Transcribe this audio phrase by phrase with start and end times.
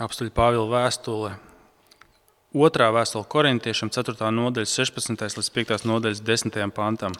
[0.00, 1.34] apstuļu Pāvila vēstule.
[2.56, 4.16] Otrā vēstule korintiešiem, 4.
[4.34, 5.36] nodaļa, 16.
[5.38, 5.84] līdz 5.
[5.86, 6.56] nodaļas, 10.
[6.74, 7.14] pantam.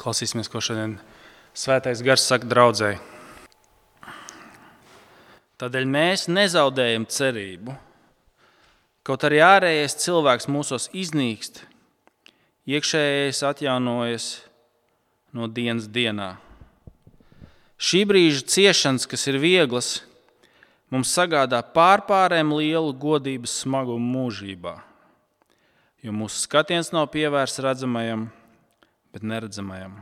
[0.00, 0.96] Klausīsimies, ko šodien
[1.56, 3.00] Svētais Gars saka draudzēji.
[5.56, 7.74] Tādēļ mēs nezaudējam cerību.
[9.06, 11.62] Kaut arī ārējais cilvēks mūsos iznīkst,
[12.68, 14.26] iekšējais atjaunojas
[15.32, 16.34] no dienas dienā.
[17.76, 20.00] Šī brīža ciešanas, kas ir vieglas,
[20.92, 24.76] mums sagādā pārpārēm lielu godības smagumu mūžībā.
[26.04, 28.28] Jo mūsu skatiens nav pievērsts redzamajam,
[29.14, 29.98] bet neredzamajam.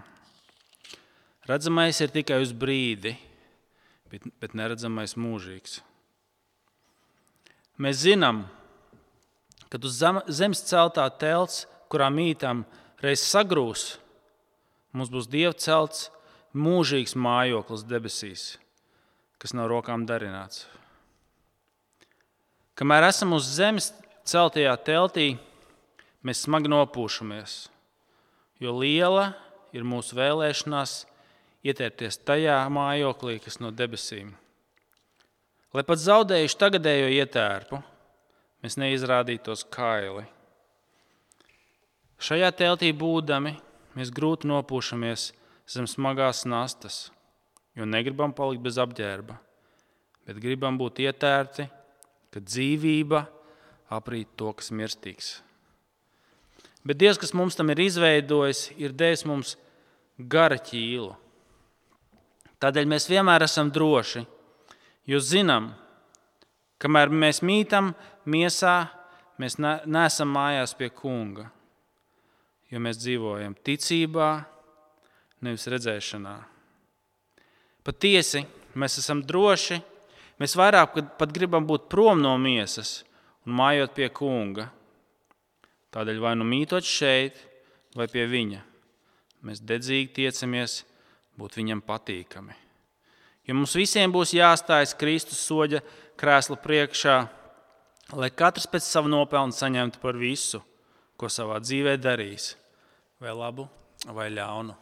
[1.49, 3.15] Redzamais ir tikai uz brīdi,
[4.13, 5.79] bet, bet neredzamais mūžīgs.
[7.81, 8.45] Mēs zinām,
[9.73, 9.99] ka uz
[10.31, 12.63] zemes celtā telts, kurā mītam,
[13.03, 13.97] reiz sagrūs,
[14.95, 16.09] mums būs dieva celts
[16.55, 18.45] mūžīgs mājoklis debesīs,
[19.45, 20.65] kas nav rokām darināts.
[22.81, 23.91] Kamēr esam uz zemes
[24.25, 25.35] celtajā teltī,
[26.25, 27.59] mēs smagi nopūšamies,
[28.65, 29.35] jo liela
[29.77, 31.03] ir mūsu vēlēšanās
[31.61, 34.33] ietērties tajā mājoklī, kas no debesīm.
[35.77, 37.83] Lai pat zaudējuši tagadējo ietērpu,
[38.65, 40.25] mēs neizrādītos kaili.
[42.17, 43.59] Šajā teltī būdami,
[43.99, 45.33] mēs grūti nopūšamies
[45.69, 47.11] zem smagās nastas,
[47.75, 49.39] jo negribam palikt bez apģērba,
[50.27, 51.69] bet gribam būt ietērti
[52.35, 53.21] ka dzīvība
[53.95, 55.29] aprīt to, kas ir mirstīgs.
[56.85, 59.55] Bet Dievs, kas mums tam ir izveidojis, ir devis mums
[60.19, 61.13] gara ķīlu.
[62.59, 64.25] Tādēļ mēs vienmēr esam droši,
[65.07, 65.71] jo zinām,
[66.83, 67.93] kamēr mēs mītam
[68.27, 68.75] miesā,
[69.39, 71.47] mēs neesam mājās pie kunga.
[72.73, 74.31] Jo mēs dzīvojam ticībā,
[75.47, 76.35] nevis redzēšanā.
[77.85, 78.45] Patiesi,
[78.81, 79.81] mēs esam droši,
[80.43, 83.05] Mēs vairāk pat gribam būt prom no miesas
[83.47, 84.67] un mājot pie kunga.
[85.95, 87.39] Tādēļ vai nu mītot šeit,
[87.95, 88.65] vai pie viņa,
[89.47, 90.81] mēs dedzīgi tiecamies
[91.39, 92.59] būt viņam patīkami.
[93.47, 95.85] Jo mums visiem būs jāstājas Kristus soļa
[96.19, 97.17] krēsla priekšā,
[98.19, 100.65] lai katrs pēc sava nopelna saņemtu par visu,
[101.15, 102.57] ko savā dzīvē darīs,
[103.23, 103.69] vai labu,
[104.11, 104.75] vai ļaunu.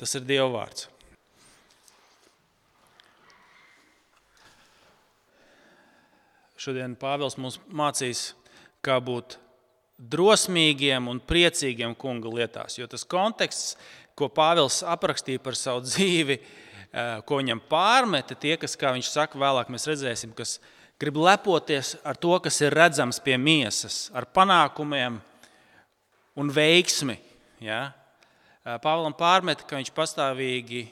[0.00, 0.88] Tas ir Dieva vārds.
[6.60, 8.34] Šodien Pāvils mums mācīs,
[8.84, 9.38] kā būt
[10.12, 12.76] drosmīgiem un priecīgiem kunga lietās.
[12.76, 13.78] Jo tas konteksts,
[14.12, 19.40] ko Pāvils aprakstīja par savu dzīvi, eh, ko viņam pārmeta, tie, kas, kā viņš saka,
[19.40, 20.58] vēlāk mēs redzēsim, kas
[21.00, 25.16] grib lepoties ar to, kas ir redzams pie miesas, ar panākumiem
[26.36, 27.16] un veiksmi.
[27.64, 27.94] Ja?
[28.66, 30.90] Eh, Pāvēlam pārmeta, ka viņš pastāvīgi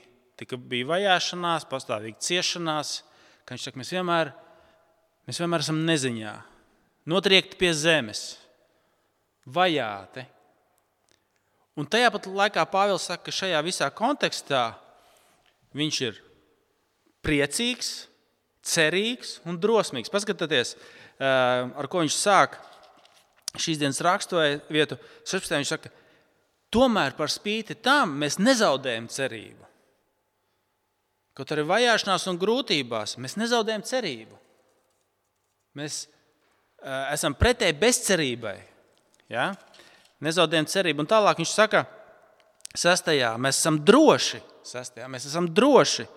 [0.65, 3.03] bija vajāšanās, pastāvīgi ciešanās,
[3.45, 4.48] ka viņš saka, mēs vienmēr esam
[5.29, 6.31] Mēs vienmēr esam neziņā,
[7.13, 8.39] notriekti pie zemes,
[9.45, 10.25] vajāti.
[11.77, 14.63] Un tajā pat laikā Pāvils saka, ka šajā visā kontekstā
[15.77, 16.23] viņš ir
[17.21, 17.93] priecīgs,
[18.65, 20.09] cerīgs un drosmīgs.
[20.09, 22.57] Paskatieties, eh, ar ko viņš sāk
[23.53, 24.97] šīs dienas raksturvietu.
[25.29, 25.61] 16.
[25.61, 25.93] viņš saka,
[26.73, 29.65] tomēr par spīti tam mēs nezaudējam cerību.
[31.37, 34.48] Kaut arī vajāšanās un grūtībās mēs nezaudējam cerību.
[35.77, 38.57] Mēs uh, esam pretēji bezcerībai.
[39.33, 39.51] Ja?
[40.25, 41.05] Nezaudējam cerību.
[41.05, 41.85] Un tālāk viņš saka,
[42.73, 44.41] sastajā, mēs esam droši.
[44.69, 46.09] Sastajā, mēs esam droši.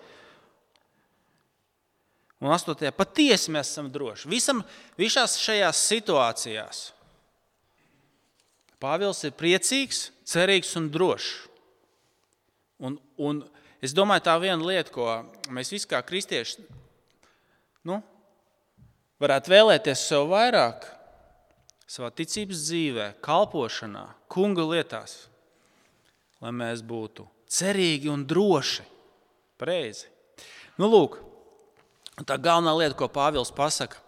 [2.42, 4.30] Un astotajā patiesi mēs esam droši.
[4.32, 4.64] Visam,
[4.98, 6.88] visās šajās situācijās
[8.82, 11.30] Pāvils ir priecīgs, cerīgs un drošs.
[12.82, 13.44] Un, un
[13.84, 15.06] es domāju, tā viena lieta, ko
[15.54, 16.64] mēs visi kā kristieši
[17.86, 18.00] nu,
[19.22, 20.86] varētu vēlēties sev vairāk
[21.90, 25.26] savā ticības dzīvē, kalpošanā, kunga lietās,
[26.42, 28.88] lai mēs būtu cerīgi un droši.
[29.60, 30.08] Pareizi.
[30.80, 31.20] Nu, lūk,
[32.26, 34.00] tā galvenā lieta, ko Pāvils pasaka,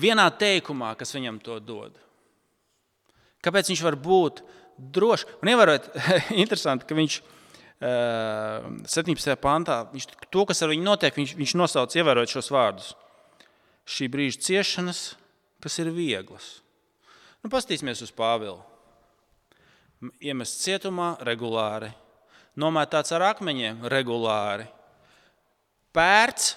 [0.00, 1.94] vienā teikumā, kas viņam to dod.
[3.44, 4.42] Kāpēc viņš var būt
[4.96, 5.28] drošs?
[5.44, 5.86] Un ievērot,
[6.42, 7.20] interesanti, ka viņš
[7.84, 9.14] 17.
[9.28, 12.94] Eh, pantā, viņš, to, kas ar viņu notiek, viņš, viņš nosauc, ievērot šos vārdus
[13.88, 15.02] šī brīža ciešanas,
[15.62, 16.58] kas ir vieglas.
[17.44, 18.60] Nu, Pastīsimies uz Pāvilu.
[20.24, 21.90] Iemests cietumā regulāri,
[22.60, 24.66] nomētāts ar akmeņiem regulāri.
[25.94, 26.54] Pērts,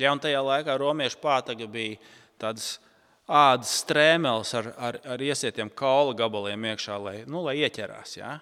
[0.00, 1.98] ja un tajā laikā romiešu pātaga bija
[2.40, 2.78] tādas
[3.30, 8.16] ādas strēmeles ar, ar, ar iesietiem kaula gabaliem iekšā, lai, nu, lai ieķerās.
[8.18, 8.38] Ja?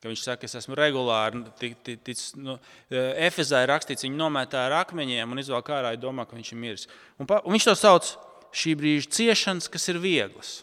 [0.00, 2.56] Ka viņš saka, es esmu regulāri, tic, nu,
[2.90, 6.86] Efezā ir rakstīts, viņa nometā ar akmeņiem un izvēlējās ārā, domā, ka viņš ir miris.
[7.20, 8.12] Un, pa, un viņš to sauc
[8.56, 10.54] šī brīža ciešanas, kas ir vieglas.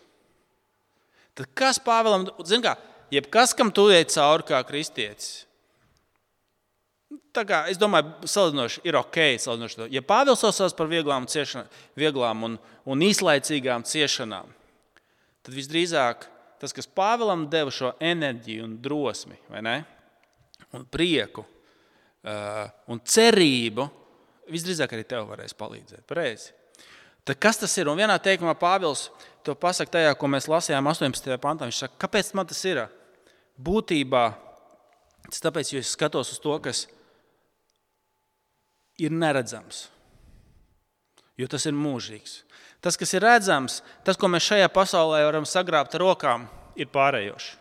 [1.37, 2.73] Tad kas Pāvēlam, zin kā,
[3.13, 5.47] jebkas, kam tu ej cauri kā kristietis,
[7.45, 9.19] kā, es domāju, salīdzinoši ir ok.
[9.41, 9.89] Salīdzinoši.
[9.93, 11.69] Ja Pāvils to sauc par vieglām, ciešanām,
[11.99, 12.57] vieglām un,
[12.87, 14.49] un īslaicīgām ciešanām,
[15.45, 16.25] tad visdrīzāk
[16.61, 19.37] tas, kas Pāvēlam deva šo enerģiju un drosmi,
[20.73, 21.45] un prieku
[22.27, 23.87] uh, un cerību,
[24.51, 26.05] visdrīzāk arī tev varēs palīdzēt.
[26.09, 26.53] Pareizi.
[27.27, 27.89] Tad kas tas ir?
[27.91, 29.09] Un vienā teikumā Pāvils
[29.43, 31.33] to pasakā tajā, ko mēs lasījām 18.
[31.43, 31.67] pantā.
[31.67, 32.85] Viņš saka, kāpēc man tas ir?
[33.57, 34.23] Būtībā
[35.27, 36.85] tas tāpēc, jo es skatos uz to, kas
[39.01, 39.87] ir neredzams.
[41.37, 42.41] Jo tas ir mūžīgs.
[42.81, 46.45] Tas, kas ir redzams, tas, ko mēs šajā pasaulē varam sagrābt ar rokām,
[46.77, 47.55] ir pārējoši.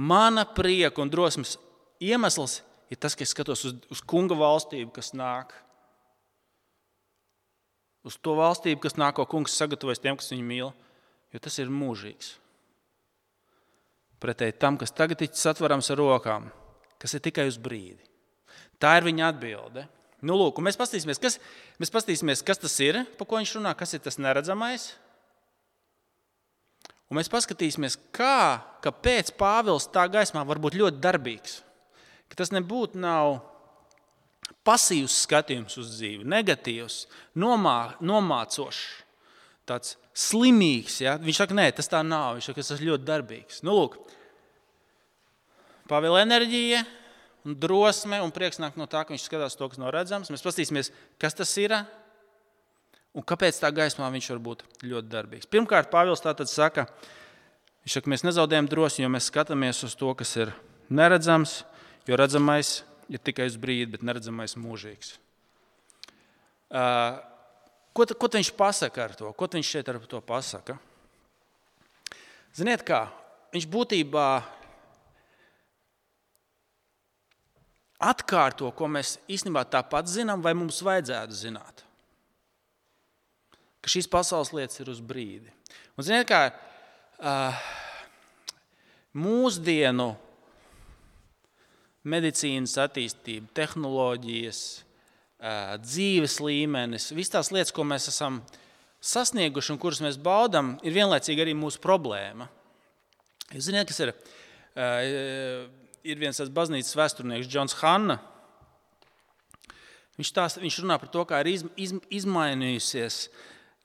[0.00, 1.56] Mana prieka un drosmes
[2.00, 2.60] iemesls
[2.92, 5.52] ir tas, ka es skatos uz, uz kunga valstību, kas nāk.
[8.06, 10.70] Uz to valstību, kas nāk, ko kungs sagatavojas tiem, kas viņu mīl,
[11.32, 12.36] jo tas ir mūžīgs.
[14.20, 16.48] Pretēji tam, kas tagad ir satverams ar rokām,
[17.00, 18.04] kas ir tikai uz brīdi.
[18.80, 19.86] Tā ir viņa atbilde.
[20.24, 21.38] Nu, lūk, mēs paskatīsimies, kas,
[21.80, 24.90] mēs paskatīsimies, kas tas ir, par ko viņš runā, kas ir tas neredzamais.
[27.10, 31.56] Un mēs paskatīsimies, kā, kāpēc Pāvils tā gaismā var būt ļoti darbīgs.
[32.30, 33.40] Ka tas nebūtu nav
[34.66, 37.00] pasīvs skatījums uz dzīvi, negatīvs,
[37.42, 38.84] nomā, nomācošs,
[39.66, 41.00] tāds slimīgs.
[41.02, 41.16] Ja?
[41.18, 42.36] Viņš saka, nē, tas tā nav.
[42.36, 43.62] Viņš saka, tas ir ļoti darbīgs.
[43.66, 43.98] Nu, lūk,
[45.90, 46.84] Pāvila enerģija,
[47.46, 50.30] un drosme un prieks nāk no tā, ka viņš skatās to, kas nav redzams.
[50.32, 51.74] Mēs paskatīsimies, kas tas ir
[53.16, 55.50] un kāpēc tā gaismā viņš var būt ļoti darbīgs.
[55.50, 56.86] Pirmkārt, Pāvils tā saka,
[57.84, 60.52] viņš saka, mēs nezaudējam drosmi, jo mēs skatāmies uz to, kas ir
[60.90, 61.62] neredzams,
[62.06, 65.16] jo redzamais ir tikai uz brīdi, bet neredzamais mūžīgs.
[66.70, 67.18] Uh,
[67.96, 69.32] ko, ko viņš pasaka ar to?
[69.34, 70.78] Ko viņš šeit ar to pasaka?
[72.54, 73.08] Ziniet, kā
[73.54, 74.28] viņš būtībā
[78.00, 81.84] atkārto, ko mēs īstenībā tāpat zinām, vai mums vajadzētu zināt.
[83.80, 85.52] Ka šīs pasaules lietas ir uz brīdi.
[85.96, 87.60] Un, ziniet, kā uh,
[89.16, 90.10] mūsdienu
[92.08, 98.40] medicīnas attīstība, tehnoloģijas, uh, dzīves līmenis, visas tās lietas, ko mēs esam
[99.04, 102.48] sasnieguši un kuras mēs baudām, ir vienlaicīgi arī mūsu problēma.
[103.50, 104.14] Jūs zināt, kas ir?
[104.70, 108.18] Uh, ir viens tāds baznīcas vēsturnieks, Džons Hanna.
[110.20, 113.22] Viņš, tās, viņš runā par to, kā ir iz, iz, izmainījusies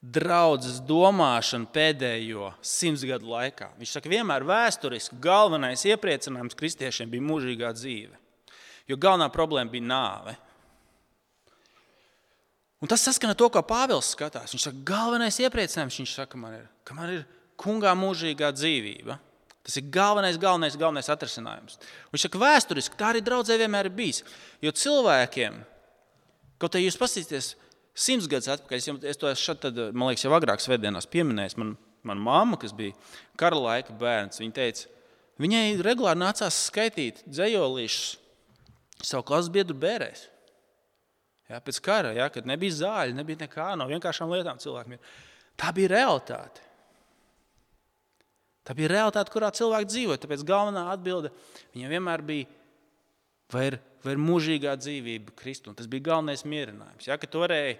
[0.05, 3.71] draudzes domāšana pēdējo simts gadu laikā.
[3.79, 8.19] Viņš saka, vienmēr vēsturiski galvenais iepriecinājums kristiešiem bija mūžīgā dzīve.
[8.85, 10.35] Jo galvenā problēma bija nāve.
[12.83, 14.51] Un tas saskana to, ko Pāvils skatās.
[14.53, 17.23] Viņš saka, galvenais iepriecinājums viņš saka, man ir, ka man ir
[17.57, 19.17] kungā mūžīgā dzīvība.
[19.65, 21.79] Tas ir galvenais, galvenais, galvenais atrisinājums.
[22.13, 24.21] Viņš saka, vēsturiski tā arī draudzē vienmēr ir bijis.
[24.61, 25.57] Jo cilvēkiem,
[26.61, 27.47] kaut arī jūs paskatīsieties,
[27.97, 31.57] simts gadus atpakaļ, es, es to šeit, tad, man liekas, jau agrāk svētdienās pieminēju.
[31.63, 31.73] Man,
[32.05, 32.93] man mamma, kas bija
[33.41, 34.93] kara laika bērns, viņa teica,
[35.41, 38.21] viņai regulāri nācās skaitīt dzējolīšus
[39.01, 40.27] savu klases biedru bērēs.
[41.49, 45.01] Jā, pēc kara, jā, kad nebija zāļu, nebija nekā no vienkāršām lietām cilvēkiem.
[45.57, 46.63] Tā bija realitāte.
[48.65, 50.21] Tā bija realitāte, kurā cilvēki dzīvoja.
[50.23, 51.29] Tāpēc galvenā atbilde
[51.75, 52.47] viņam vienmēr bija,
[53.53, 55.75] vai ir, vai ir mūžīgā dzīvība Kristum.
[55.77, 57.05] Tas bija galvenais mierinājums.
[57.05, 57.77] Ja, tu varēji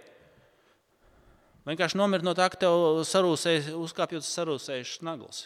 [1.65, 5.41] vienkārši nomirt no tā, ka tev sarūsēs, uzkāpjot uz sarūsējušas naglas.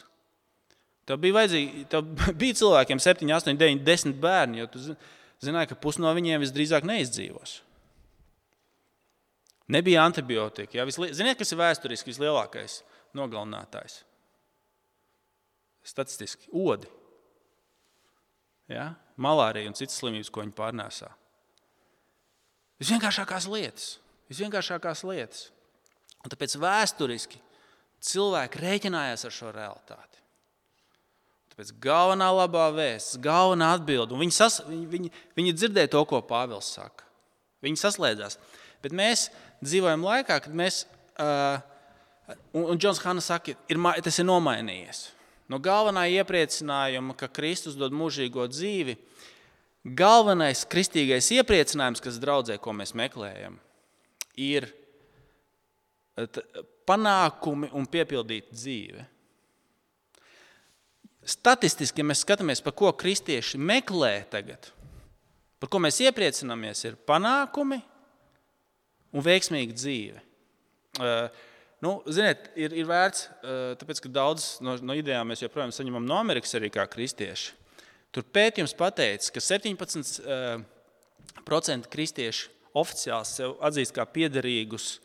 [1.08, 1.48] Tev bija
[1.90, 4.84] tev bija cilvēkiem 7, 8, 9, 10 bērni, jo tu
[5.40, 7.62] zināji, ka pusi no viņiem visdrīzāk neizdzīvos.
[9.70, 10.82] Nebija antibiotika.
[10.82, 10.86] Ja?
[10.90, 12.82] Ziniet, kas ir vēsturiski vislielākais
[13.16, 14.02] nogalinātājs?
[15.86, 16.90] Statistiski odi,
[18.72, 18.94] ja?
[19.20, 21.10] malārija un citas slimības, ko viņi pārnēsā.
[22.80, 23.88] Visvienkāršākās lietas,
[24.32, 25.50] visvienkāršākās lietas.
[26.24, 27.42] Un tāpēc vēsturiski
[28.04, 30.24] cilvēki rēķinājās ar šo realitāti.
[31.52, 36.22] Tāpēc galvenā labā vēsts, galvenā atbilde, un viņi, sas, viņi, viņi, viņi dzirdēja to, ko
[36.24, 37.08] Pāvils saka.
[37.66, 38.40] Viņi saslēdzās.
[38.84, 39.28] Bet mēs
[39.60, 40.86] dzīvojam laikā, kad mēs,
[41.20, 41.60] uh,
[42.54, 45.10] un, un Džons Hanna saka, ir, tas ir nomainījies
[45.50, 48.96] no galvenā iepriecinājuma, ka Kristus dod mūžīgo dzīvi,
[49.98, 53.58] galvenais kristīgais iepriecinājums, kas draudzē, ko mēs meklējam,
[54.38, 54.70] ir
[56.90, 59.06] panākumi un piepildīta dzīve.
[61.30, 64.72] statistiski, ja mēs skatāmies, par ko kristieši meklē tagad,
[65.62, 67.78] par ko mēs iepriecinamies, ir panākumi
[69.14, 70.24] un veiksmīga dzīve.
[71.00, 71.28] Uh,
[71.84, 73.30] nu, ziniet, ir, ir vērts, uh,
[73.80, 77.48] tāpēc ka daudzas no, no idejām mēs joprojām saņemam no Amerikas arī kā kristieši.
[78.16, 80.62] Tur pētījums pateica, ka 17% uh,
[81.94, 82.44] kristiešu
[82.78, 85.00] oficiāli sev atzīst kā piederīgus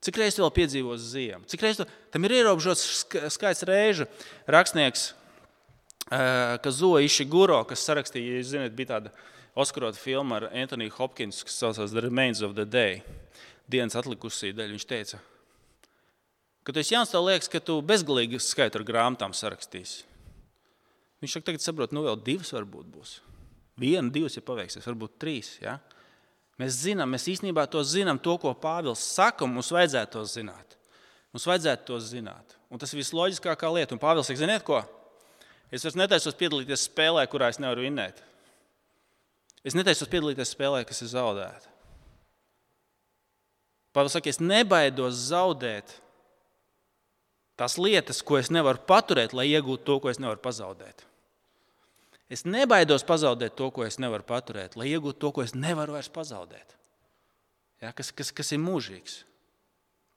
[0.01, 1.45] Cik reizes vēl piedzīvos ziemu?
[1.51, 4.07] Cik reizes tam ir ierobežots skaits reižu?
[4.49, 5.11] Rakstnieks
[6.11, 9.13] ka Zoja Išiguro, kas sarakstīja, jūs zināt, bija tāda
[9.55, 13.03] Oskarota filma ar Antoniju Hopkinsu, kas saucās The Remains of the Day,
[13.71, 14.75] dienas atlikusī daļa.
[14.75, 15.40] Viņš teica, ka
[16.69, 20.05] tu esi jauns, tev liekas, ka tu bezgalīgi skaitu ar grāmatām sarakstīsi.
[21.21, 23.15] Viņš saka, tagad saprot, nu vēl divas varbūt būs.
[23.81, 25.55] Viena, divas, ja paveiksies, varbūt trīs.
[25.61, 25.79] Ja?
[26.61, 30.77] Mēs zinām, mēs īstenībā to zinām, to, ko Pāvils saka, mums vajadzētu to zināt.
[31.33, 32.57] Mums vajadzētu to zināt.
[32.73, 33.97] Un tas ir visloģiskākā lieta.
[33.97, 34.83] Un Pāvils saka, ziniet ko?
[35.73, 38.21] Es vairs netaisos piedalīties spēlē, kurā es nevaru vinnēt.
[39.65, 41.73] Es netaisos piedalīties spēlē, kas ir zaudēta.
[43.97, 45.97] Pāvils saka, es nebaidos zaudēt
[47.61, 51.05] tās lietas, ko es nevaru paturēt, lai iegūtu to, ko es nevaru pazaudēt.
[52.31, 56.09] Es nebaidos pazaudēt to, ko es nevaru paturēt, lai iegūtu to, ko es nevaru vairs
[56.15, 56.77] pazaudēt.
[57.83, 59.25] Ja, kas, kas, kas ir mūžīgs.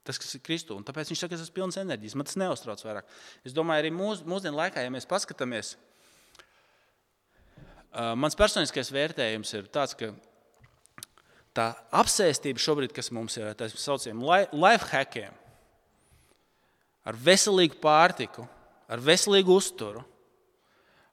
[0.04, 0.84] Tas, kas ir Kristus.
[0.84, 2.16] Tāpēc viņš saka, ka es esmu pilns enerģijas.
[2.20, 3.08] Man tas neuztrauc vairāk.
[3.48, 5.78] Es domāju, arī mūs, mūsdienu laikā, ja mēs paskatāmies,
[7.96, 10.12] uh, mans personiskais vērtējums ir tāds, ka
[11.56, 15.40] tā apsēstība šobrīd, kas mums ir, tā saucamiem life hackiem,
[17.04, 18.46] ar veselīgu pārtiku,
[18.88, 20.04] ar veselīgu uzturu,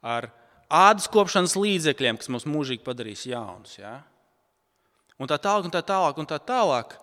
[0.02, 0.30] ar
[0.70, 3.76] ādas kopšanas līdzekļiem, kas mums mūžīgi padarīs jaunus.
[3.80, 3.98] Ja?
[5.20, 6.94] Un tā tālāk, un tā tālāk, un tā tālāk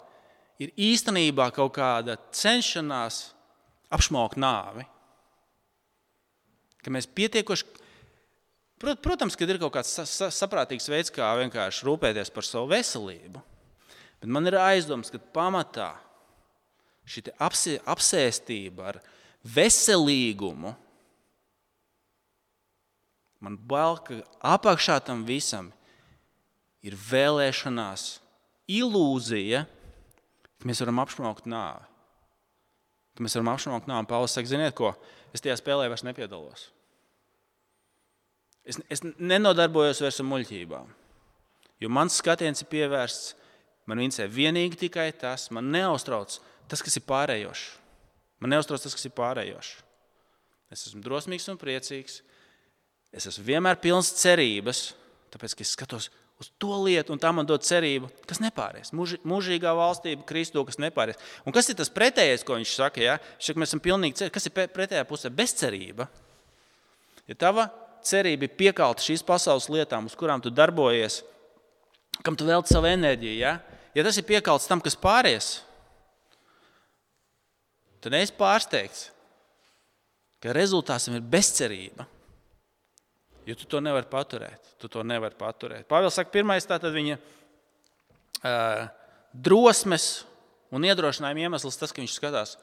[0.64, 3.28] ir īstenībā kaut kāda cenšanās
[3.94, 4.88] apšaukt nāvi.
[6.82, 7.68] Ka mēs pietiekoši,
[8.80, 13.44] protams, ka ir kaut kāds saprātīgs veids, kā vienkārši rūpēties par savu veselību.
[14.18, 15.92] Bet man ir aizdoms, ka pamatā
[17.08, 19.00] šī apsēstība ar
[19.48, 20.74] veselīgumu
[23.44, 24.20] man bail, ka
[24.56, 25.70] apakšā tam visam
[26.84, 28.18] ir vēlēšanās,
[28.68, 29.66] ilūzija
[30.58, 31.86] ka mēs varam apšaukt nāvi.
[33.18, 34.10] Ka mēs varam apšaukt nāvi.
[34.10, 34.94] Pāvils saka, ziniet, ko?
[35.36, 36.68] Es tajā spēlē vairs nepiedalos.
[38.68, 40.90] Es, es nenodarbojos vairs ar muļķībām.
[41.82, 43.36] Jo mans skatiens ir pievērsts,
[43.88, 44.28] man interesē
[44.76, 47.66] tikai tas, man neuztrauc tas, kas ir pārējošs.
[48.44, 49.74] Man neuztrauc tas, kas ir pārējošs.
[50.74, 52.22] Es esmu drosmīgs un priecīgs.
[53.16, 54.92] Es esmu vienmēr pilns cerības,
[55.34, 58.92] tāpēc ka es skatos uz to lietu, un tā man dod cerību, kas nepāries.
[58.94, 61.18] Mūž, mūžīgā valstība, Kristu, kas nepāries.
[61.48, 63.02] Un kas ir tas pretējais, ko viņš saka?
[63.02, 63.16] Ja?
[63.40, 64.36] Viņš saka, mēs esam pilnīgi cerīgi.
[64.36, 65.32] Kas ir pretējā pusē?
[65.34, 66.06] Bezcerība.
[67.28, 67.72] Ja tava
[68.06, 71.24] cerība ir piekalta šīs pasaules lietām, uz kurām tu darbojies,
[72.24, 73.58] kam tu veltīji savu enerģiju, ja?
[73.98, 75.58] ja tas ir piekalts tam, kas pāries,
[78.04, 79.08] tad es pārsteigts,
[80.44, 82.06] ka rezultāts ir bezcerība.
[83.48, 84.74] Jo tu to nevari paturēt.
[84.78, 85.88] Tu to nevari paturēt.
[85.88, 88.88] Pāvils saka, pirmais tātad viņa uh,
[89.32, 90.26] drosmes
[90.76, 92.58] un iedrošinājuma iemesls tas, ka viņš skatās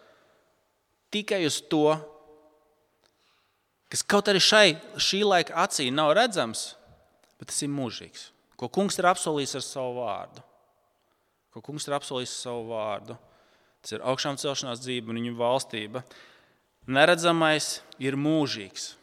[1.15, 1.95] tikai uz to,
[3.93, 6.73] kas kaut arī šai, šī laika acī nav redzams,
[7.39, 8.31] bet tas ir mūžīgs.
[8.59, 10.43] Ko kungs ir apsolījis ar savu vārdu.
[11.55, 13.17] Ko kungs ir apsolījis ar savu vārdu.
[13.85, 16.01] Tas ir augšām celšanās dzīve un viņa valstība.
[16.89, 18.95] Neredzamais ir mūžīgs.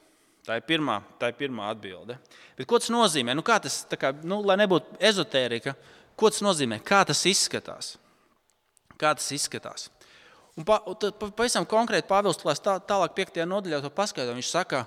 [0.41, 2.15] Tā ir pirmā, tā ir pirmā atbilde.
[2.57, 3.35] Bet ko tas nozīmē?
[3.37, 5.75] Nu, tas, kā, nu, lai nebūtu ezotērija,
[6.17, 6.79] ko tas nozīmē?
[6.81, 7.93] Kā tas izskatās?
[8.97, 9.91] Kā tas izskatās?
[10.57, 13.39] Un pa, pa, pavisam konkrēti Pāvils tā, tālāk, 5.
[13.53, 14.33] nodaļā, to paskaidro.
[14.35, 14.83] Viņš saka,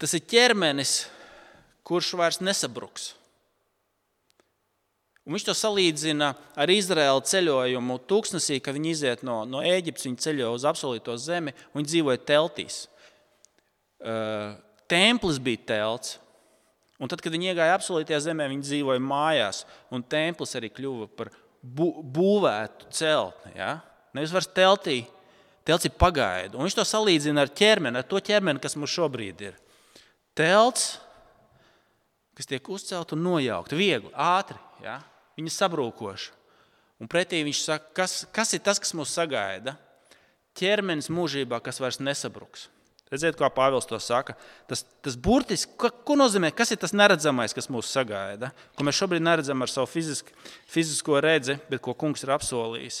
[0.00, 0.96] tas ir ķermenis,
[1.84, 3.12] kurš vairs nesabruks.
[5.30, 10.22] Un viņš to salīdzina ar Izraēlu ceļojumu tūkstnesī, kad viņi iziet no, no Ēģiptes, viņi
[10.24, 12.80] ceļo uz apsolīto zemi un dzīvoja teltīs.
[14.02, 14.56] Uh,
[14.90, 16.16] templis bija telts,
[16.98, 19.60] un tad, kad viņi iegāja apsolītajā zemē, viņi dzīvoja mājās,
[19.94, 21.30] un templis arī kļuva par
[21.62, 23.54] bū, būvētu celtni.
[23.54, 23.76] Ja?
[24.18, 25.04] Nevis vairs teltī,
[25.62, 26.58] telts ir pagaidu.
[26.58, 29.62] Un viņš to salīdzina ar ķermeni, ar to ķermeni, kas mums šobrīd ir.
[30.34, 30.96] Telts,
[32.34, 34.98] kas tiek uzcelta un nojaukta viegli, ātri, ja?
[35.40, 36.36] Viņa sabrūkoša.
[37.00, 39.78] Un pretī viņš saka, kas, kas ir tas, kas mūs sagaida?
[40.58, 42.68] Ķermenis mūžībā, kas vairs nesabruks.
[43.10, 44.36] Redziet, kā Pāvils to saka.
[44.70, 49.00] Tas, tas burtiski, ko, ko nozīmē, kas ir tas neredzamais, kas mūs sagaida, ko mēs
[49.00, 50.36] šobrīd neredzam ar savu fiziski,
[50.70, 53.00] fizisko redzi, bet ko kungs ir apsolījis.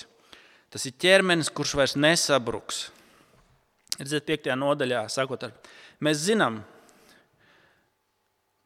[0.70, 2.88] Tas ir ķermenis, kurš vairs nesabruks.
[4.00, 4.50] Redziet, 5.
[4.58, 5.46] nodaļā, sakot,
[6.02, 6.62] mēs zinām,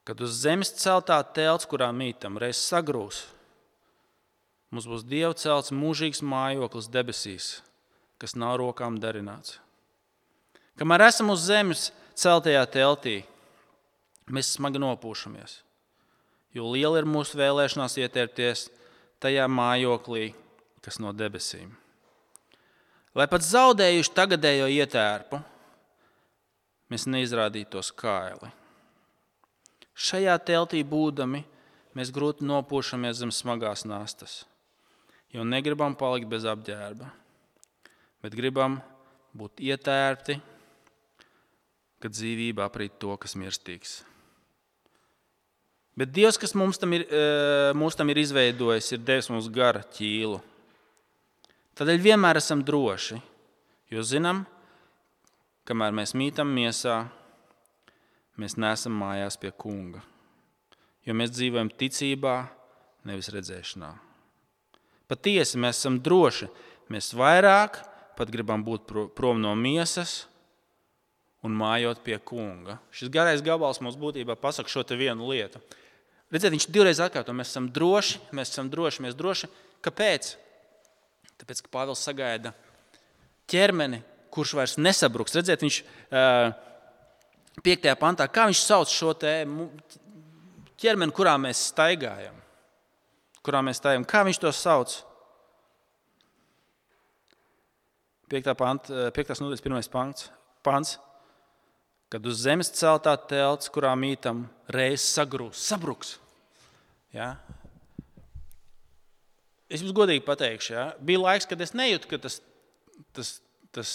[0.09, 3.25] kad uz zemes celtā telts, kurā mītam, reiz sagrūs,
[4.71, 7.51] mums būs Dieva celts mūžīgs mājoklis debesīs,
[8.19, 9.59] kas nav rokām darināts.
[10.79, 13.21] Kamēr esam uz zemes celtajā teltī,
[14.31, 15.61] mēs smagi nopūšamies,
[16.57, 18.69] jo liela ir mūsu vēlēšanās ietērpties
[19.23, 20.33] tajā mājoklī,
[20.83, 21.73] kas no debesīm
[23.15, 25.41] lai pat zaudējuši tagadējo ietērpu,
[26.91, 28.51] mēs neizrādītos kaili.
[29.95, 31.45] Šajā teltī būdami,
[31.95, 34.43] mēs grūti nopūšamies zem smagās nastas,
[35.35, 37.11] jo negribam palikt bez apģērba,
[38.25, 38.79] bet gribam
[39.35, 40.39] būt ietērpti,
[42.01, 44.03] kad dzīvība aprīt to, kas mirstīgs.
[45.99, 49.83] Bet Dievs, kas mums tam ir, eh, mums tam ir izveidojis, ir devis mums gara
[49.83, 50.41] ķīlu
[51.75, 53.17] Tādēļ vienmēr esam droši,
[53.91, 54.45] jo zinām,
[55.67, 57.01] kamēr mēs mītam miesā,
[58.39, 60.05] mēs neesam mājās pie kunga.
[61.03, 62.37] Jo mēs dzīvojam ticībā,
[63.11, 63.91] nevis redzēšanā.
[65.11, 66.49] Patiesi mēs esam droši.
[66.93, 67.81] Mēs vairāk
[68.19, 70.25] pat gribam būt prom no miesas
[71.45, 72.79] un mājot pie kunga.
[72.95, 75.61] Šis garais gabals mums būtībā pasaka šo vienu lietu.
[76.33, 79.51] Redziet, viņš divreiz atkārto, mēs esam droši, mēs esam droši, mēs droši.
[79.85, 80.33] Kāpēc?
[81.39, 82.55] Tāpēc, ka Pāvils sagaida
[83.51, 84.01] ķermeni,
[84.35, 85.37] kurš vairs nesabruks.
[85.37, 86.55] Redziet, viņš uh,
[87.63, 87.91] 5.
[88.01, 89.13] pantā, kā viņš sauc šo
[90.81, 92.44] ķermeni, kurā mēs staigājam.
[93.45, 94.07] Kurā mēs staigājam.
[94.09, 94.95] Kā viņš to sauc?
[98.33, 98.55] 5.
[98.59, 99.35] Panta, 5.
[99.45, 99.91] nodaļas 1.
[99.93, 100.31] pants,
[100.65, 100.97] pants.
[102.13, 106.17] Kad uz zemes celtā telts, kurā mītam, reiz sagrūs, sabruks.
[107.15, 107.35] Ja?
[109.69, 110.85] Es jums godīgi pateikšu, ja?
[111.01, 112.39] bija laiks, kad es nejūtu, ka tas,
[113.17, 113.37] tas,
[113.75, 113.95] tas,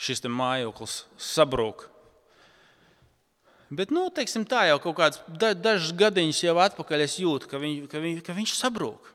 [0.00, 1.88] šis mājoklis sabrūk.
[3.72, 7.60] Bet, nu, teiksim, tā jau kaut kāds da, dažs gadiņus jau atpakaļ es jūtu, ka,
[7.62, 9.08] viņ, ka, viņ, ka viņš sabrūk.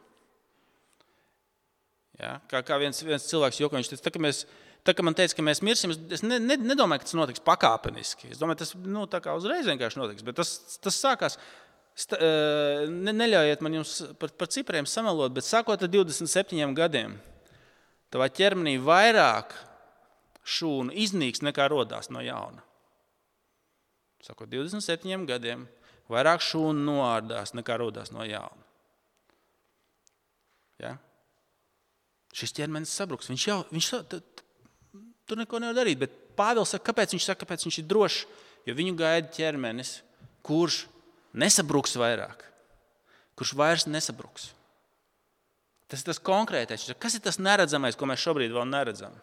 [2.20, 2.40] Ja?
[2.52, 4.44] Kā, kā viens, viens cilvēks jokoja, viņš teica, tā, ka mēs,
[4.84, 8.34] tā, ka man teica, ka mēs mirsim, es ne, ne, nedomāju, ka tas notiks pakāpeniski.
[8.34, 9.06] Es domāju, tas nu,
[9.38, 11.40] uzreiz vienkārši notiks, bet tas, tas sākās
[12.08, 17.18] ne, neļaujiet man jums par, par cipriem samelot, bet sākot ar 27 gadiem,
[18.14, 19.54] tavā ķermenī vairāk
[20.50, 22.64] šūnu iznīks nekā radās no jauna.
[24.26, 25.68] Sakot, 27 gadiem
[26.12, 28.66] vairāk šūnu noārdās nekā radās no jauna.
[30.80, 30.96] Ja?
[32.36, 33.30] Šis ķermenis sabruks.
[33.32, 33.90] Viņš jau viņš,
[35.28, 36.02] tur neko nevar darīt.
[36.04, 38.22] Bet Pāvils saka, kāpēc viņš saka, kāpēc viņš ir drošs?
[38.68, 40.00] Jo viņu gaida ķermenis,
[40.46, 40.84] kurš
[41.34, 42.44] nesabruks vairāk,
[43.40, 44.52] kurš vairs nesabruks.
[45.90, 46.86] Tas ir tas konkrētais.
[47.02, 49.16] Kas ir tas neredzamais, ko mēs šobrīd vēl neredzam?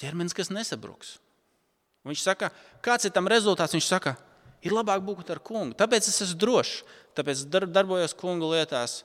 [0.00, 1.16] Ķermenis, kas nesabruks.
[2.08, 2.50] Viņš saka,
[2.82, 3.76] kāds ir tam rezultāts?
[3.76, 4.16] Viņš saka,
[4.62, 5.74] Ir labāk būt ar kungu.
[5.78, 6.82] Tāpēc es esmu drošs,
[7.18, 9.00] tāpēc darbojos kungu lietās.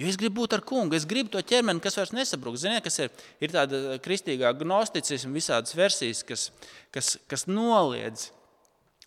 [0.00, 2.56] Jo es gribu būt ar kungu, es gribu to ķermeni, kas vairs nesabrūk.
[2.56, 3.10] Ziniet, kas ir,
[3.44, 6.46] ir tāda kristīgā gnosticisma, visādas versijas, kas,
[6.94, 8.30] kas, kas noliedz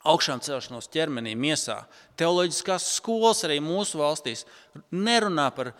[0.06, 1.80] augšām celšanos ķermenī, miesā.
[2.20, 4.46] Teoloģiskās skolas arī mūsu valstīs
[4.94, 5.72] nerunā par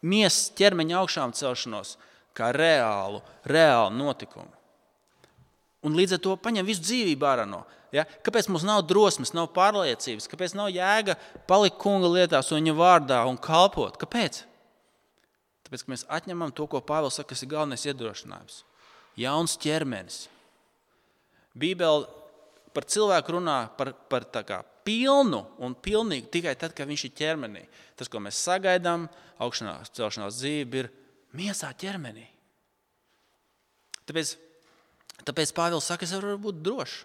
[0.00, 1.98] miesas ķermeņa augšām celšanos
[2.32, 4.61] kā reālu, reālu notikumu.
[5.82, 7.64] Un līdz ar to paņem visu dzīvību ārā no.
[7.94, 8.04] Ja?
[8.24, 11.18] Kāpēc mums nav drosmes, nav pārliecības, kāpēc nav jēga
[11.50, 13.98] palikt kunga lietās un viņa vārdā un kalpot?
[14.00, 14.44] Kāpēc?
[15.66, 18.62] Tāpēc, ka mēs atņemam to, ko Pāvils saka, kas ir galvenais iedrošinājums.
[19.18, 20.26] Jauns ķermenis.
[21.58, 22.06] Bībele
[22.72, 27.66] par cilvēku runā par, par kā, pilnu un pilnīgu tikai tad, kad viņš ir ķermenī.
[27.98, 29.08] Tas, ko mēs sagaidām,
[29.42, 30.90] augšanās celšanās dzīve, ir
[31.36, 32.24] miesā ķermenī.
[34.08, 34.34] Tāpēc,
[35.20, 37.02] tāpēc Pāvils saka, es varu būt drošs.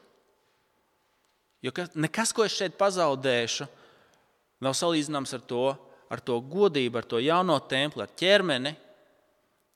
[1.66, 3.66] Jo nekas, ko es šeit pazaudēšu,
[4.64, 5.64] nav salīdzināms ar to,
[6.14, 8.76] ar to godību, ar to jauno templi, ar ķermeni,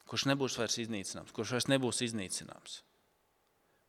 [0.10, 2.82] kurš nebūs vairs iznīcināms, kurš vairs nebūs iznīcināms.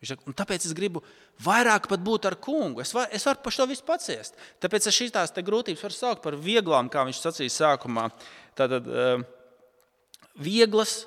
[0.03, 1.05] Saka, tāpēc es gribu
[1.45, 2.83] vairāk būt ar kungu.
[2.83, 4.35] Es, var, es varu par šo visu paciest.
[4.59, 5.13] Tāpēc es šīs
[5.47, 8.09] grūtības varu saukt par vieglām, kā viņš sacīja sākumā.
[8.59, 9.23] Tātad, uh,
[10.43, 11.05] vieglas,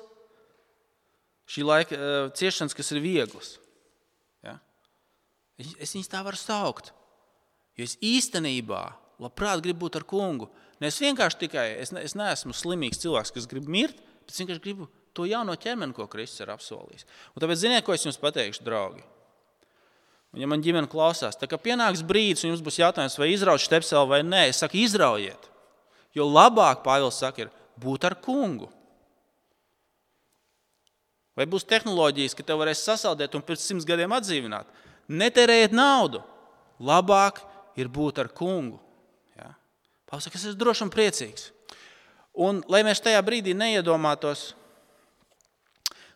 [1.50, 3.56] šī laika uh, ciešanas, kas ir vieglas.
[4.44, 4.58] Ja?
[5.58, 6.92] Es viņus tā varu saukt.
[7.76, 8.84] Jo es īstenībā
[9.22, 10.48] labprāt gribu būt ar kungu.
[10.80, 14.40] Ne es vienkārši tikai, es, ne, es neesmu slimīgs cilvēks, kas grib mirt, bet es
[14.42, 17.06] vienkārši gribu to jauno ķermeni, ko Kristus ir apsolījis.
[17.32, 19.04] Un tāpēc ziniet, ko es jums pateikšu, draugi.
[20.34, 24.10] Un, ja man ģimene klausās, tad, pienāks brīdis, un jums būs jautājums, vai izraut stepseli
[24.10, 25.48] vai nē, es saku, izraujiet.
[26.16, 28.68] Jo labāk, Pāvils saka, ir būt ar kungu.
[31.36, 34.68] Vai būs tehnoloģijas, ka te varēs sasaldēt un pēc simts gadiem atdzīvināt?
[35.12, 36.22] Netērējiet naudu.
[36.80, 37.42] Labāk
[37.76, 38.78] ir būt ar kungu.
[39.36, 39.52] Ja?
[40.08, 41.50] Pāvils saka, es esmu drošs un priecīgs.
[42.36, 44.50] Un, lai mēs tajā brīdī neiedomātos,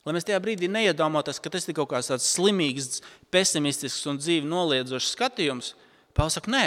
[0.04, 3.00] lai mēs tajā brīdī neiedomātos, ka tas ir kaut kāds slimīgs,
[3.33, 5.72] pesimistisks un dzīvi noliedzošs skatījums,
[6.16, 6.64] Pāvils saka, nē,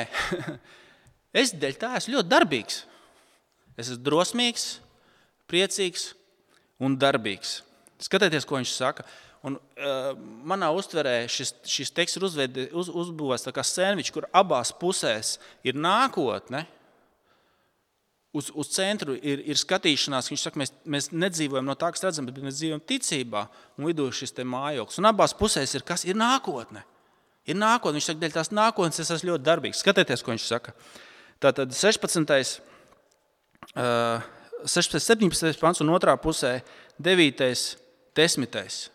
[1.42, 2.80] es dēļ tā esmu ļoti darbīgs.
[3.76, 4.68] Es esmu drosmīgs,
[5.52, 6.14] priecīgs
[6.82, 7.58] un darbīgs.
[8.04, 9.06] Skatieties, ko viņš saka.
[9.44, 10.14] Un, uh,
[10.48, 15.38] manā uztverē šis, šis teksts ir uzvedi, uz, uzbūvēts kā sēniņš, kur abās pusēs
[15.68, 16.66] ir nākotne.
[18.34, 22.32] Uz, uz centru ir, ir skatīšanās, viņš saka, mēs, mēs nedzīvojam no tā, kas redzams,
[22.32, 23.44] bet mēs dzīvojam ticībā,
[23.78, 24.98] un vidū ir šis mājoklis.
[24.98, 26.08] Un abās pusēs ir kas?
[26.08, 26.82] Ir nākotne.
[27.46, 28.00] Ir nākotne.
[28.00, 29.84] Viņš saka, dēļ tās nākotnes es esmu ļoti darbīgs.
[29.84, 30.74] Skatieties, ko viņš saka.
[31.44, 32.58] Tātad 16.
[33.74, 34.24] Uh,
[34.66, 35.60] 16, 17.
[35.60, 36.62] pants un otrā pusē
[37.04, 37.83] 9
[38.18, 38.88] desmitais.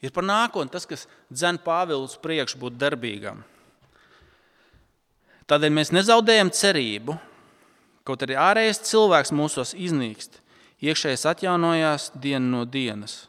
[0.00, 3.42] Ir par nākotni tas, kas dzen Pāvilu uz priekšu būt darbīgam.
[5.50, 7.16] Tādēļ mēs nezaudējam cerību,
[8.06, 10.38] kaut arī ārējais cilvēks mūsos iznīkst,
[10.80, 13.26] iekšējais atjaunojās dienu no dienas.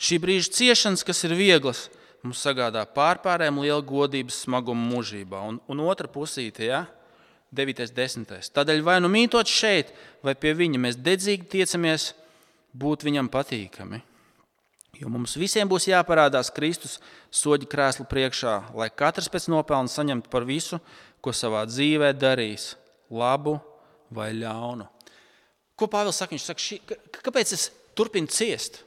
[0.00, 1.88] Šī brīža ciešanas, kas ir vieglas,
[2.24, 5.42] mums sagādā pārpārējiem lielu godības smagumu mūžībā.
[5.50, 6.84] Un, un otra pusīte, ja?
[7.54, 7.84] 9.
[7.84, 8.50] un 10.
[8.54, 9.92] Tādēļ vai nu mītot šeit,
[10.24, 12.12] vai pie viņa mēs dedzīgi tiecamies
[12.74, 14.00] būt viņam patīkami.
[15.00, 16.98] Jo mums visiem būs jāparādās Kristus
[17.34, 20.78] soļu krēslu priekšā, lai katrs pēc nopelna saņemtu par visu,
[21.24, 22.74] ko savā dzīvē darīs,
[23.10, 23.56] labu
[24.14, 24.86] vai ļaunu.
[25.74, 26.36] Ko Pāvils saka?
[26.36, 26.78] Viņš saka, šī,
[27.24, 28.84] kāpēc es turpinu ciest?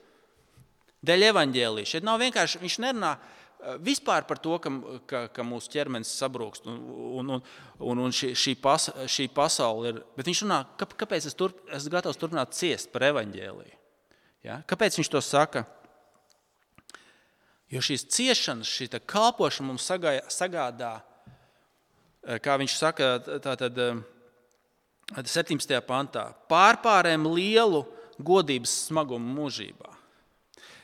[1.04, 1.89] Dēļ evaņģēlīja.
[1.91, 4.72] Šeit nav vienkārši, viņš nerunā eh, vispār par to, ka,
[5.10, 6.78] ka, ka mūsu ķermenis sabrūkst un,
[7.20, 10.00] un, un, un šī, šī, pas, šī pasaule ir.
[10.15, 13.76] Bet viņš runā, kāpēc es turp, esmu gatavs turpināt ciest par evaņģēlīju.
[14.48, 14.62] Ja?
[14.70, 15.65] Kāpēc viņš to saka?
[17.67, 19.88] Jo šīs ciešanas, šī kalpošana mums
[20.32, 20.93] sagādā,
[22.23, 23.75] eh, kā viņš saka, tātad
[25.15, 25.75] 17.
[25.75, 27.86] Eh, pantā, pārpārēm lielu
[28.19, 29.93] godības smagumu mūžībā.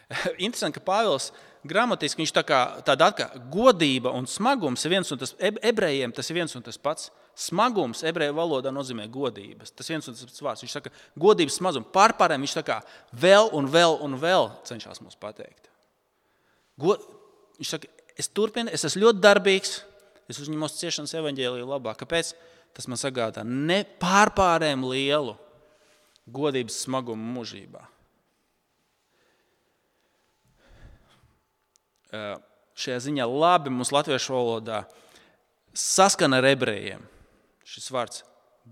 [0.37, 1.31] Interesanti, ka Pāvils
[1.63, 6.29] gramatiski viņš tā kā tāda kā godība un smagums ir viens un tas ebrejiem tas
[6.29, 7.11] ir viens un tas pats.
[7.33, 9.71] Smagums ebreju valodā nozīmē godības.
[9.73, 10.61] Tas viens un tas pats vārds.
[10.61, 15.17] Viņš saka, godības smagums pārpārēm viņš tā kā vēl un vēl un vēl cenšas mums
[15.17, 15.72] pateikt.
[16.81, 16.97] Go,
[17.59, 19.77] viņš saka, es turpinu, es esmu ļoti darbīgs,
[20.31, 22.01] es uzņemos ciešanas evaņģēlīju labāk.
[22.01, 22.33] Kāpēc?
[22.73, 25.36] Tas man sagādā nepārpārēm lielu
[26.33, 27.83] godības smagumu mūžībā.
[32.73, 34.83] Šajā ziņā labi mums latviešu valodā
[35.77, 37.03] saskana ar ebrejiem.
[37.65, 38.23] Šis vārds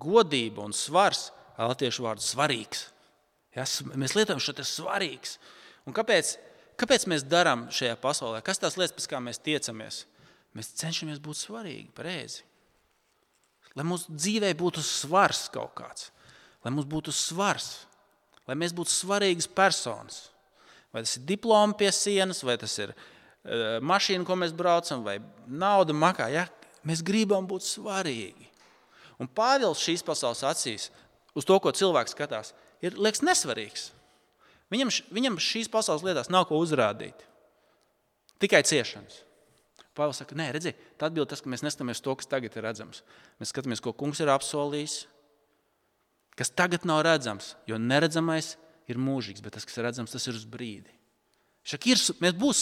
[0.02, 2.88] godība un svars, latviešu vārds svarīgs.
[3.56, 3.66] Ja,
[4.00, 5.38] mēs lietojam šo te svarīgs.
[5.86, 6.36] Un kāpēc?
[6.82, 8.40] Kāpēc mēs darām šajā pasaulē?
[8.42, 10.06] Kas tās lietas, pēc kā mēs tiecamies?
[10.58, 12.42] Mēs cenšamies būt svarīgi, pareizi.
[13.78, 16.10] Lai mūsu dzīvē būtu svars kaut kāds,
[16.66, 17.86] lai mums būtu svars,
[18.50, 20.26] lai mēs būtu svarīgas personas.
[20.92, 25.20] Vai tas ir diploms pie sienas, vai tas ir uh, mašīna, ko mēs braucam, vai
[25.48, 26.28] nauda makā.
[26.34, 26.50] Ja?
[26.84, 28.50] Mēs gribam būt svarīgi.
[29.22, 30.90] Un Pāvils šīs pasaules acīs,
[31.38, 33.92] uz to, ko cilvēks skatās, ir liekas nesvarīgs.
[34.72, 37.26] Viņam, viņam šīs pasaules lietās nav ko uzrādīt.
[38.42, 39.22] Tikai ciešanas.
[39.98, 43.02] Pāvils saka, nē, redziet, tā atbild tas, ka mēs neskatāmies to, kas tagad ir redzams.
[43.42, 45.02] Mēs skatāmies, ko kungs ir apsolījis,
[46.40, 48.54] kas tagad nav redzams, jo neredzamais
[48.88, 50.96] ir mūžīgs, bet tas, kas ir redzams, tas ir uz brīdi.
[51.68, 52.62] Šak ir, mēs būs,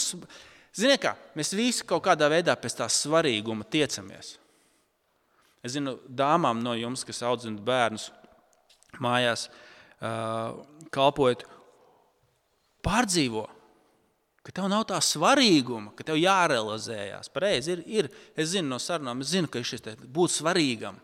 [0.76, 4.34] ziniet kā, mēs visi kaut kādā veidā pēc tā svarīguma tiecamies.
[5.62, 8.10] Es zinu, dāmām no jums, kas audzina bērnus
[9.04, 9.48] mājās,
[10.96, 11.46] kalpojot,
[12.86, 13.48] pārdzīvo
[14.50, 17.30] ka tev nav tā svarīguma, ka tev jārealizējas.
[17.34, 18.10] Pareizi ir, ir.
[18.34, 20.98] Es zinu no sarunām, es zinu, ka šis būt svarīgam,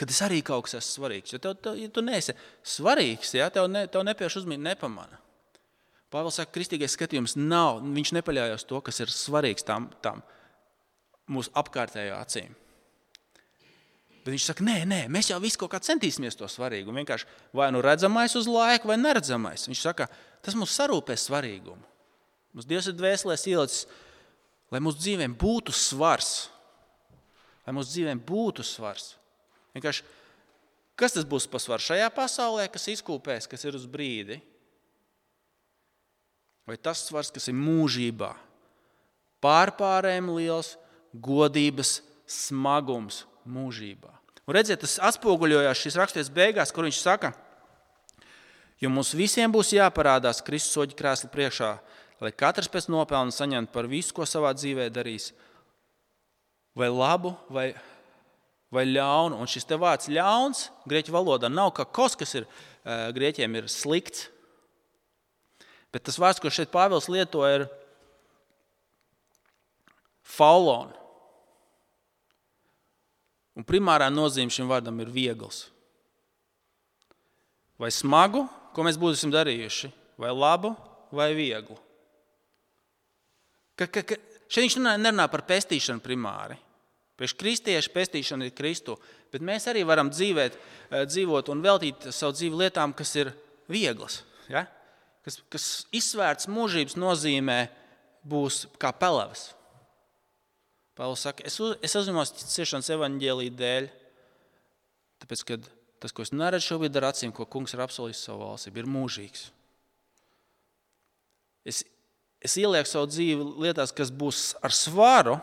[0.00, 1.34] kad es arī kaut kas esmu svarīgs.
[1.34, 2.32] Jo tev, tev, ja tu neesi
[2.64, 5.20] svarīgs, ja, tev, ne, tev nepieši uzmanību nepamana.
[6.12, 10.22] Pāvils saka, ka kristīgais skatījums nav, viņš nepaļaujas to, kas ir svarīgs tam, tam
[11.28, 12.54] mūsu apkārtējā acīm.
[14.26, 16.90] Bet viņš saka, nē, nē, mēs jau visi kaut kā centīsimies to svarīgu.
[16.90, 19.68] Vienkārši vai nu redzamais uz laiku, vai neredzamais.
[19.70, 20.08] Viņš saka,
[20.42, 21.84] tas mums sarūpēs svarīgumu.
[22.50, 23.84] Mums Dievs ir dvēselēs ielicis,
[24.74, 26.48] lai mūsu dzīvēm būtu svars.
[27.68, 29.12] Lai mūsu dzīvēm būtu svars.
[29.78, 30.02] Vienkārši,
[30.98, 34.40] kas tas būs par svaru šajā pasaulē, kas izkūpēs, kas ir uz brīdi?
[36.66, 38.32] Vai tas svars, kas ir mūžībā,
[39.38, 40.74] pārpārējiem liels,
[41.14, 44.15] godības smagums mūžībā.
[44.46, 47.32] Un redziet, tas atspoguļojās šīs raksturības beigās, kur viņš saka,
[48.78, 51.72] jo mums visiem būs jāparādās Kristus soļu krēsla priekšā,
[52.22, 55.32] lai katrs pēc nopelna saņemtu par visu, ko savā dzīvē darīs,
[56.78, 57.72] vai labu, vai,
[58.70, 59.40] vai ļaunu.
[59.40, 62.46] Un šis te vārds ļauns grieķu valodā nav kā kos, kas ir
[62.86, 64.28] grieķiem ir slikts.
[65.90, 67.66] Bet tas vārds, ko šeit Pāvils lieto, ir
[70.22, 70.92] faulon.
[73.56, 75.64] Un primārā nozīme šim vārdam ir viegls.
[77.80, 78.44] Vai smagu,
[78.76, 79.90] ko mēs būsim darījuši,
[80.20, 80.74] vai labu,
[81.12, 81.76] vai vieglu.
[83.76, 84.16] Ka, ka, ka
[84.48, 86.56] šeit viņš nerunā par pestīšanu primāri.
[87.16, 88.98] Priekš kristiešu pestīšana ir Kristu,
[89.32, 93.32] bet mēs arī varam dzīvēt, eh, dzīvot un veltīt savu dzīvi lietām, kas ir
[93.72, 94.20] vieglas,
[94.52, 94.66] ja?
[95.24, 97.68] kas, kas izsvērts mūžības nozīmē
[98.20, 99.55] būs kā pelavas.
[100.96, 103.90] Pāvils saka, es, uz, es uzņemos ciešanas evaņģēlīju dēļ,
[105.24, 105.58] tāpēc, ka
[106.00, 109.50] tas, ko es neredzu šobrīd ar acīm, ko kungs ir apsolījis savu valstību, ir mūžīgs.
[111.66, 111.82] Es
[112.46, 115.36] es ielieku savu dzīvi lietās, kas būs ar svaru,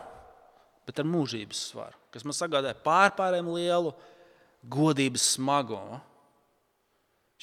[0.88, 3.94] bet ar mūžības svaru, kas man sagādāja pārpārējiem lielu
[4.70, 6.00] godības smagumu.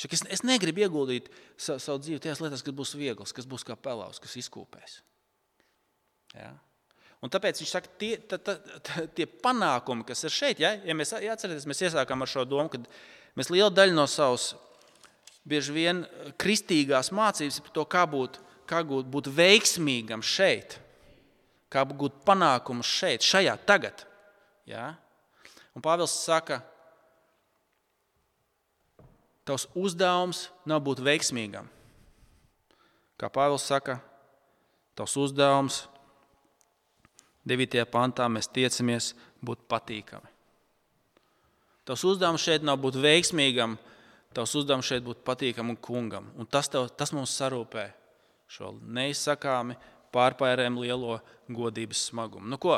[0.02, 1.28] Es, es negribu ieguldīt
[1.60, 5.02] savu, savu dzīvi tajās lietās, kas būs vieglas, kas būs kā pelavs, kas izkūpēs.
[6.34, 6.56] Ja?
[7.22, 10.96] Un tāpēc viņš saka, tie, tā, tā, tā, tie panākumi, kas ir šeit, ja, ja
[10.98, 12.82] mēs atceramies, mēs iesākām ar šo domu, ka
[13.38, 14.56] mēs lielu daļu no savas
[15.46, 16.02] bieži vien
[16.42, 20.78] kristīgās mācības par to, kā būt kā būt veiksmīgam šeit,
[21.72, 24.06] kā būt panākumus šeit, šajā tagad.
[24.70, 24.94] Ja?
[25.76, 26.62] Un Pāvils saka,
[29.48, 31.68] tavs uzdevums nav būt veiksmīgam.
[33.20, 34.00] Kā Pāvils saka,
[34.96, 35.84] tavs uzdevums
[37.48, 37.86] 9.
[37.90, 40.30] pantā mēs tiecamies būt patīkami.
[41.86, 43.78] Tavs uzdevums šeit nav būt veiksmīgam,
[44.36, 46.30] tavs uzdevums šeit būt patīkamam un kungam.
[46.38, 47.88] Un tas, tev, tas mums sarūpē
[48.52, 49.78] šo neizsakāmi
[50.14, 51.18] pārpērēm lielo
[51.50, 52.52] godības smagumu.
[52.52, 52.78] Nu, ko?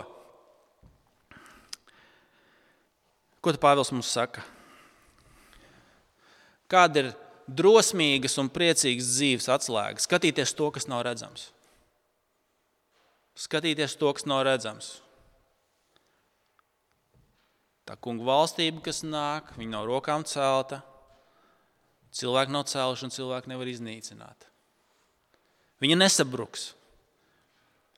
[3.44, 4.40] Ko Pāvils mums saka?
[6.72, 7.10] Kāda ir
[7.52, 10.00] drosmīgas un priecīgas dzīves atslēga?
[10.00, 11.50] Skatīties to, kas nav redzams.
[13.40, 15.00] Skatīties to, kas nav redzams.
[17.84, 20.84] Tā kunga valstība, kas nāk, viņa nav rokām celta.
[22.14, 24.48] Cilvēki nav cēluši un cilvēki nevar iznīcināt.
[25.84, 26.72] Viņa nesabruks.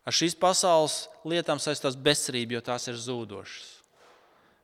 [0.05, 3.69] Ar šīs pasaules lietām saistās bezcerība, jo tās ir zūdošas.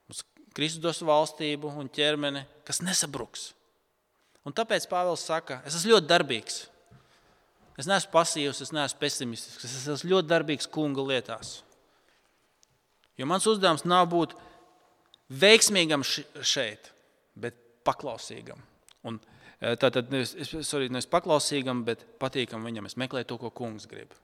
[0.07, 0.23] Mums
[0.57, 3.51] Kristus dos valstību un ķermeni, kas nesabruks.
[4.45, 6.63] Un tāpēc Pāvils saka, es esmu ļoti darbīgs.
[7.82, 9.65] Es neesmu pasīvs, es neesmu pesimistisks.
[9.65, 11.60] Es esmu ļoti darbīgs kunga lietās.
[13.17, 14.38] Jo mans uzdevums nav būt
[15.41, 16.91] veiksmīgam šeit,
[17.34, 18.62] bet paklausīgam.
[19.10, 19.17] Un
[19.62, 20.34] Tātad nevis,
[20.65, 22.88] sorry, nevis paklausīgam, bet patīkam viņam.
[22.89, 24.15] Es meklēju to, ko kungs grib.